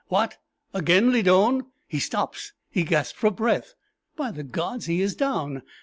[0.07, 0.37] What!
[0.73, 1.61] again Lydon.
[1.87, 3.75] He stops he gasps for breath.
[4.15, 5.61] By the gods, he is down!